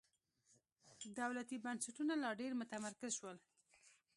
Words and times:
دولتي 1.19 1.55
بنسټونه 1.63 2.13
لا 2.23 2.29
ډېر 2.39 2.51
متمرکز 2.59 3.11
شول. 3.19 3.37